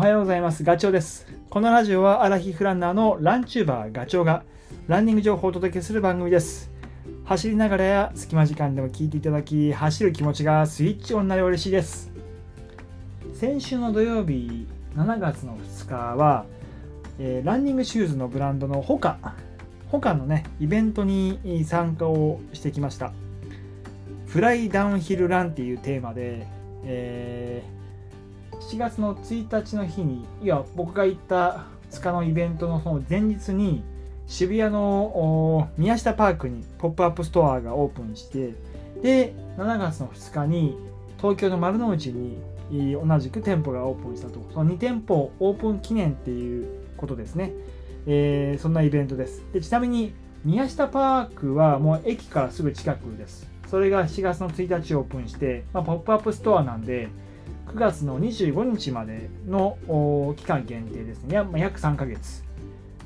[0.00, 0.64] おはようございます。
[0.64, 1.26] ガチョウです。
[1.50, 4.44] このラジオはアラヒフランナーのランチューバーガチョウが
[4.88, 6.70] ランニング情報をお届けする番組です。
[7.26, 12.10] 走りながらや隙間時間でも聞いていただき、走る気持ちがスイッチオンになり嬉しいです。
[13.34, 16.46] 先週の土曜日、7月の2日は、
[17.18, 19.18] えーランニングシューズのブランドのホカ、
[19.88, 23.12] ホカのね、イベントに参加をしてきました。
[24.28, 26.46] フライダウンヒルランっていうテーマで、
[26.86, 27.79] えー
[28.60, 33.82] 7月の1日の日にいや僕が行った2日のイベントのその前日に
[34.26, 38.54] 渋谷の宮下パークにポップアップストアがオープンして
[39.02, 40.76] で7月の2日に
[41.16, 42.38] 東京の丸の内に
[42.70, 44.40] 同じく店舗がオープンしたと。
[44.54, 47.52] その2店舗オープン記念っていうことですね、
[48.06, 49.42] えーそんなイベントです。
[49.52, 53.50] でちなみに宮下パークはもう駅からすぐ近くです。
[53.66, 57.08] それが7月の1日オープンして、まあ、ポップアップストアなんで
[57.70, 59.78] 9月の25日までの
[60.36, 61.36] 期間限定ですね。
[61.56, 62.42] 約3ヶ月。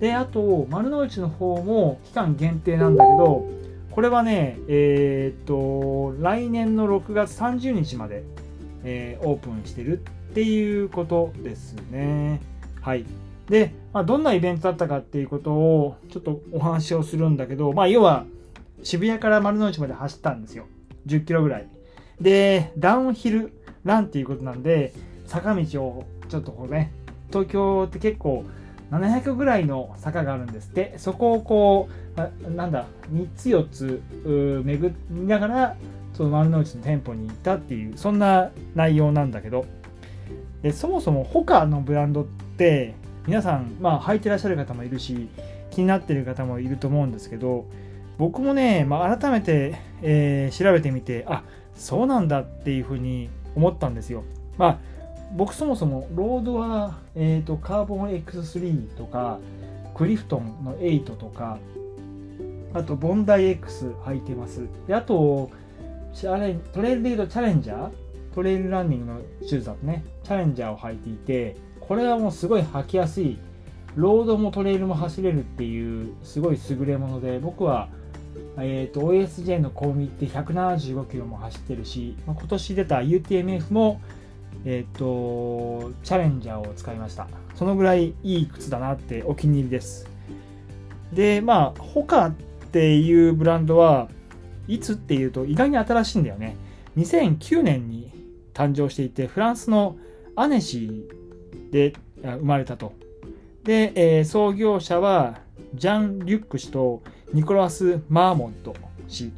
[0.00, 3.46] で、あと、丸の内の方も期間限定なんだけど、
[3.90, 8.24] これはね、えーっと、来年の6月30日まで、
[8.84, 12.40] えーオープンしてるっていうことですね。
[12.80, 13.04] はい。
[13.48, 18.24] で、まあ、どんなイベントだったかっていうことをちょっとお話をするんだけど、まあ、要は
[18.82, 20.66] 渋谷から丸の内まで走ったんですよ。
[21.06, 21.68] 10キロぐらい。
[22.20, 23.52] で、ダウンヒル
[23.86, 24.92] ランっていうことなんで、
[25.26, 26.92] 坂道をちょっとこうね、
[27.28, 28.44] 東京って結構
[28.90, 31.88] 700ぐらいの坂があるんですって、そこをこ
[32.46, 34.02] う、なんだ、3つ4つ
[34.64, 35.76] 巡りながら、
[36.14, 39.66] その丸の内の店舗に行ったっていう、そんな内容なんだけど、
[40.62, 42.94] でそもそも他のブランドって、
[43.26, 45.28] 皆さん、まあ、履いてらっしゃる方もいるし、
[45.70, 47.66] 気になってる方もいると思うんですけど、
[48.18, 51.42] 僕もね、まあ、改めて、えー調べてみて、あ
[51.74, 54.22] そうなんだっていうふうに思ったんですよ。
[54.56, 54.78] まあ、
[55.34, 59.38] 僕そもそもロードは、えー、とカーボン X3 とか
[59.94, 61.58] クリフトンの8とか
[62.74, 64.68] あとボンダイ X 履いてます。
[64.86, 65.50] であと
[66.14, 67.90] チャレントレイルでいうとチャレンジャー？
[68.34, 73.38] トレイルランニングのシューズだとねチャレンジャーを履いていてこれはもうすごい履きやすい
[73.94, 77.88] ロードもトレイルも走れるっていうすごい優れもので僕は
[78.58, 84.00] えー、と OSJ のコーミって175キロも走ってるし、まあ今年出た UTMF も、
[84.64, 87.28] えー、とチャレンジャーを使いました。
[87.54, 90.08] そのぐらいいい靴だなってお気に入りです。
[91.12, 92.32] でまあホカっ
[92.72, 94.08] ていうブランドは
[94.68, 96.56] いつっていうと意外に新しいんだよね。
[96.96, 98.10] 2009年に
[98.54, 99.96] 誕生していてフランスの
[100.34, 101.92] アネシーで
[102.22, 102.92] 生まれたと。
[103.64, 105.38] で、えー創業者は
[105.74, 108.74] ジャン・リュック氏とニコラス・マーモント
[109.08, 109.32] 氏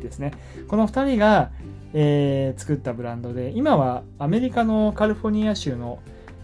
[0.00, 0.32] ですね。
[0.68, 1.50] この2人が、
[1.94, 5.98] えー作ったブランドで、今はアメリカのカリフォルニア州の、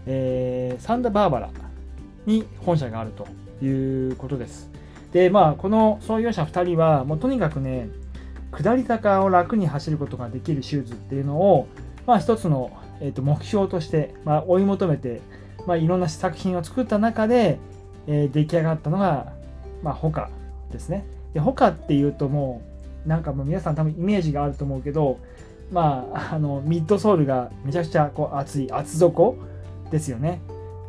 [0.05, 1.49] えーサンダバーバラ
[2.25, 3.27] に本社があると
[3.63, 4.69] いうことです。
[5.11, 7.89] で、まあ、この創業者2人は、もうとにかくね、
[8.51, 11.67] 下り坂を楽に走ることができるシューズっていうのを、
[12.05, 12.71] まあ、一つの、
[13.01, 15.21] えーと目標として、まあ、追い求めて、
[15.65, 17.59] まあ、いろんな作品を作った中で、
[18.07, 19.33] えー出来上がったのが、
[19.83, 20.29] まあ、ホカ
[20.71, 21.05] ですね。
[21.33, 22.61] で、ホカっていうとも
[23.05, 25.19] う、なんかもう皆さん多分イメージがあると思うけど、
[25.71, 29.37] まあ、あの、ミッドソールがめちゃくちゃこう厚い厚底
[29.91, 30.41] ですよね。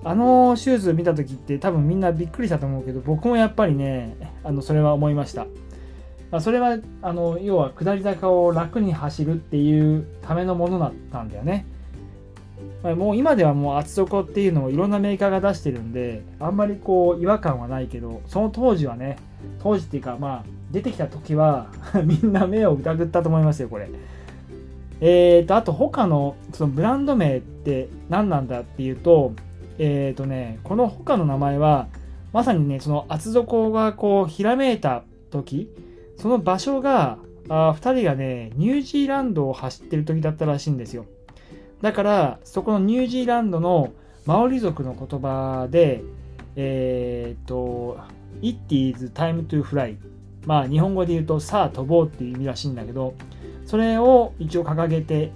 [0.02, 5.44] あのシューズ見た時って多分みんなびっくりしたと思うけど、僕もやっぱりね、あの、それは思いました。
[6.30, 11.66] まあ、それは、あの、要は下り坂を楽に走るっていうためのものだったんだよね。
[12.82, 19.16] まあもう今ではもう厚底っていうのをいろんなメーカーが出してるんであんまりこう違和感はないけどその当時はね
[19.62, 21.68] 当時っていうかまあ出てきた時は
[22.04, 23.88] みんな目を疑ったと思いますよこれ。
[25.02, 29.32] えーとあと他のそのブランド名って何なんだっていうと
[29.78, 31.88] えーとねこの他の名前は
[32.32, 35.70] まさにねその厚底がこうひらめいた時
[36.18, 37.16] その場所が
[37.48, 41.06] あ2人がねニュージーランドを走ってる時だったらしいんですよ。
[41.80, 43.92] だから、そこのニュージーランドの
[44.26, 46.02] マオリ族の言葉で、
[46.56, 47.98] えーと、
[48.42, 49.96] It is time to fly。
[50.46, 53.14] まあ、日本語で言うと、さあ飛ぼうっていう意味らしいんだけど、
[53.66, 55.32] それを一応掲げて、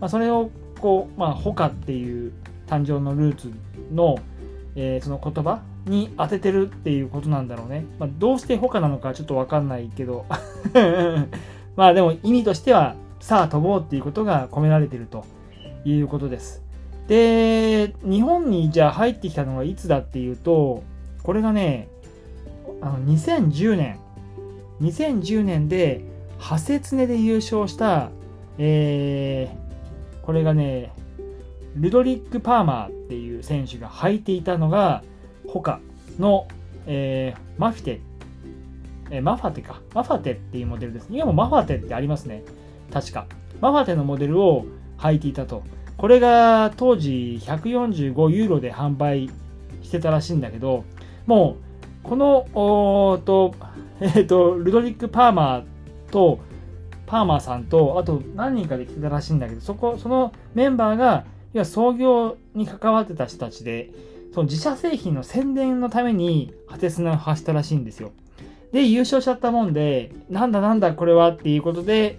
[0.00, 0.50] まあ、それを、
[0.80, 2.32] こう、まあ、ホカっていう
[2.66, 3.52] 誕生のルーツ
[3.92, 4.18] の、
[4.74, 7.86] えーその言葉に当ててるっていうことなんだろうね。
[7.98, 10.26] まあ、どうしてホカなのかちょっとわかんないけど、
[11.76, 15.24] まあでも意味としては、さあ飛ぼうっていうことが込められてると。
[15.86, 16.62] いうことです。
[17.06, 20.82] で、日本にじゃあ入ってきたのがいつだっていうと、
[21.22, 21.88] これがね、
[22.80, 23.98] あの2010年、
[24.80, 26.04] 2010年で、
[26.38, 28.10] ハセツネで優勝した、
[28.58, 29.66] えー
[30.26, 30.92] これがね、
[31.76, 35.04] ルドリック・パーマーっていう選手が履いていたのが
[35.46, 35.78] ホカ
[36.18, 36.48] の、
[36.86, 38.00] えー、マフィテ、
[39.10, 39.80] えー、マファテか。
[39.94, 41.06] マファテっていうモデルです。
[41.10, 42.42] 今もマファテってありますね。
[42.92, 43.26] 確か。
[43.60, 44.66] マファテのモデルを
[44.98, 45.62] 履いていたと。
[45.96, 49.30] これが当時145ユーロで販売
[49.82, 50.84] してたらしいんだけど
[51.24, 51.65] もう
[52.08, 53.54] このおと,、
[54.00, 56.38] えーと、ルドリック・パーマーと
[57.06, 63.90] パーマーさんとあと何人かで来てたらしいんだけどそこそのメンバーが要は創業に関わってた人たちで
[64.34, 68.12] その自社製品の宣伝のためにハテスナを発したらしいんですよ。
[68.72, 72.18] で優勝しちゃったもんでなんだなんだこれはっていうことで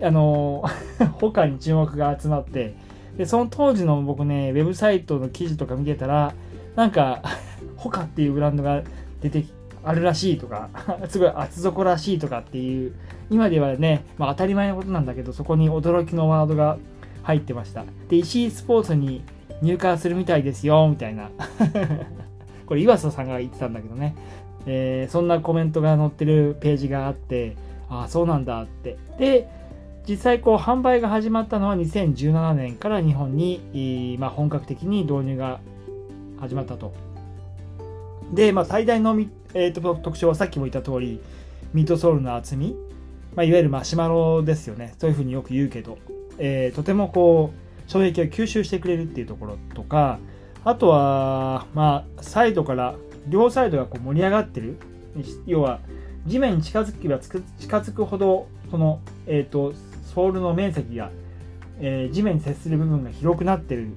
[0.00, 0.64] あの
[1.20, 2.74] 他に注目が集まって
[3.16, 6.34] でその当時の僕ねウェブサイトの記事とか見てたら
[6.74, 7.22] なんか
[7.76, 8.82] ホカっていうブランドが
[9.22, 9.44] 出て
[9.84, 10.68] あるらしいとか
[11.08, 12.92] すごい厚底らしいとかっていう
[13.30, 16.78] 今ではね、まあ、当たり前のことなんだけどそこに驚きのワードが
[17.22, 17.84] 入ってました。
[18.08, 19.22] で石井スポーツに
[19.62, 21.30] 入荷するみたいですよみたいな。
[22.66, 24.14] これ岩佐さんが言ってたんだけどね、
[24.66, 27.56] えー、そんなコメントが載ってるページがあって
[27.88, 28.96] ああそうなんだって。
[29.18, 29.48] で
[30.08, 35.60] 実際こう販売が始まったのは2017年から日本に、まあ、本格的に導入が
[36.40, 36.92] 始まったと。
[38.32, 39.18] で、まあ、最大の、
[39.54, 41.20] えーと、特徴はさっきも言った通り
[41.72, 42.74] ミートソールの厚み、
[43.34, 44.94] まあ、いわゆるマシュマロですよね。
[44.98, 45.98] そういうふうによく言うけど、
[46.38, 50.18] えー、とてもこう衝撃を吸収してくれるっていうところとか
[50.64, 52.94] あとは、まあ、サイドから
[53.28, 54.76] 両サイドがこう盛り上がってる。
[55.46, 55.80] 要は
[56.26, 57.38] 地面に近づけば近
[57.78, 59.74] づくほどその、えーと
[60.12, 61.10] ソールの面積が、
[61.80, 63.88] えー、地面に接する部分が広くなってる。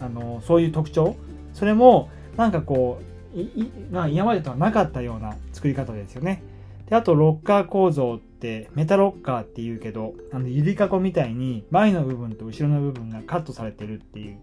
[0.00, 1.14] あのそういう特徴。
[1.54, 6.42] それもなんかこういい今までとはなかったような作り方ですよね。
[6.88, 14.38] であとロッカー構造ってメタロッカーっていうけどあのゆりかごみたいに前の部分と後ろの部分がカットされてるっていう。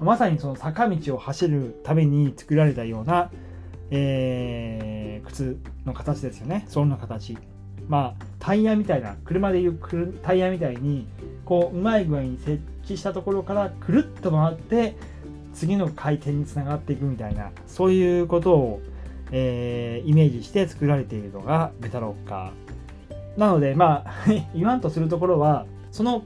[0.00, 3.30] まさにその坂道を走るために作られたような、
[3.90, 6.64] えー、靴の形ですよね。
[6.68, 7.38] ソールの形。
[7.86, 9.78] まあ、タイヤみたいな車でいう
[10.22, 11.06] タイヤみたいに
[11.44, 14.96] こううまい具合に設置したところからくるっと回って
[15.54, 18.82] 次の回転につながっていくみたいなそういうことを、
[19.30, 23.38] えー、イメージして作られているのがベタロッカー。
[23.38, 24.24] なのでまあ
[24.54, 26.22] 言わんとするところはその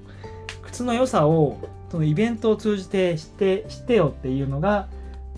[0.62, 1.56] 靴の良さを
[1.90, 4.88] そのイベントを通じて知って知ってよっていうのが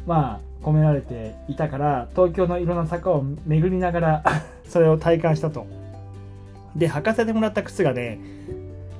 [0.07, 4.25] まあ込められていたから東京のいろんな坂を巡りながら
[4.69, 5.67] それを体感したと。
[6.77, 8.21] で、履かせてもらった靴がね、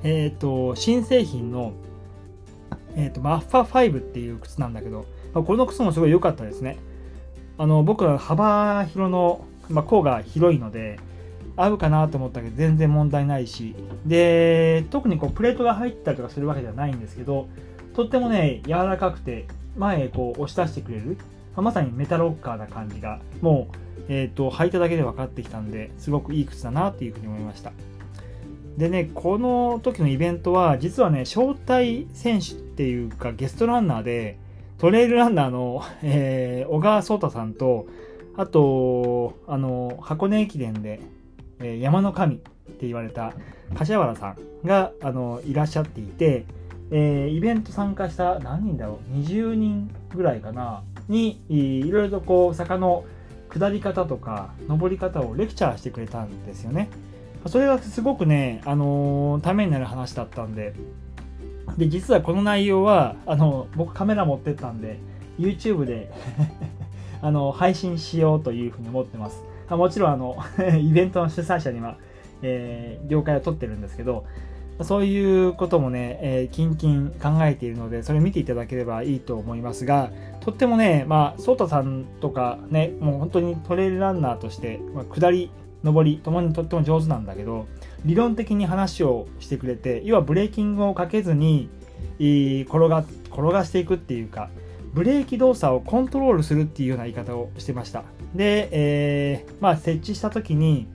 [0.03, 1.73] えっ、ー、と、新製品の、
[2.95, 6.77] えっ、ー、と、マッファ5っていう靴なんだけど、まあ、この靴もすごい良かったですね。
[7.57, 10.99] あの、僕は幅広の、まあ、甲が広いので、
[11.57, 17.47] 合うかなと思ったけど、全然問題ないし、で、特にこう、プレートが入ったりとかするわけではないんですけど、
[17.93, 19.47] とってもね、柔らかくて、
[19.77, 21.17] 前へこう、押し出してくれる、
[21.55, 23.75] まあ、まさにメタロッカーな感じが、もう、
[24.13, 27.71] えーと、履いただけで分かってきたんですごくいい靴だなっていうふうに思いました
[28.77, 34.39] でねこの時のイベントは実はね招待選手っていうかゲストランナーで
[34.79, 37.85] トレイルランナーの、 えー、小川壮太さんと
[38.35, 40.99] あとあの箱根駅伝で、
[41.59, 43.33] えー、山の神って言われた
[43.75, 46.45] 柏原さんがあのいらっしゃっていて、
[46.89, 53.03] えー、イベント参加した何人だろう20人ぐらいかなにいろいろとこう坂の
[53.53, 56.89] 下り方とか登り方をレクチャーしてくれたんですよね。
[57.47, 60.73] それがすごくね、あのー、ためになる話だったんで、
[61.77, 64.99] で、実はこの内容は、あの、僕カメラ持ってったんで、
[65.39, 66.11] YouTube で
[67.21, 69.43] あの、配信しようというふうに思ってます。
[69.69, 70.37] もちろん、あの、
[70.79, 71.97] イベントの主催者には、
[72.41, 74.25] えー、了解を取ってるんですけど、
[74.83, 85.51] そういうこともね、えー、キンキン考えているので、それ見ていただければいいと思いますが、とってもね、まあ、ソータさんとかね、もう本当にトレイルランナーとして、まあ、下り、
[85.83, 87.67] 上り、ともにとっても上手なんだけど、
[88.05, 91.69] 理論的に話をしてくれて、要はブレーキングをかけずに、
[92.19, 94.49] 転が、転がしていくっていうか、
[94.93, 98.03] ブレーキ動作をコントロールするっていうような言い方をしてました。
[98.35, 100.87] で、えー、まあ、設置した時に、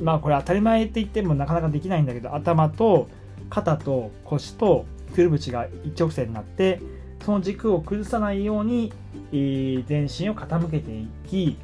[0.00, 3.08] まあこれ当たり前って言ってもなかなかできないんだけど頭と
[3.50, 6.80] 肩と腰とくるぶしが一直線になって
[7.24, 8.92] その軸を崩さないように、
[9.32, 11.58] え全身を傾けていき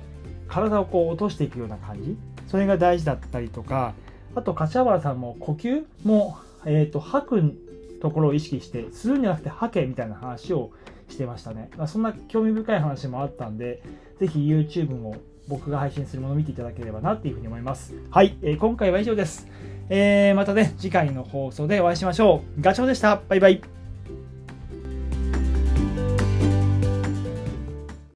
[0.48, 2.16] 体をこう落としていくような感じ
[2.54, 3.94] それが大事だったりとか
[4.36, 7.54] あと柏原さんも呼吸も、えーと、吐く
[8.00, 10.70] ところを意識してするんじゃなくて吐けみたいな話を
[11.08, 13.82] してましたね、まあ、そんな興味深い話もあったんで
[14.20, 15.16] ぜひ YouTube も
[15.48, 17.92] 僕が配信するものを見ていただければなっていうふうに思います。
[18.12, 19.48] はい、えー、今回は以上です。
[19.88, 22.62] えー、またね、次回の放送でお会いしましょう。
[22.62, 23.20] ガチョウでした。
[23.28, 23.83] バイバイ。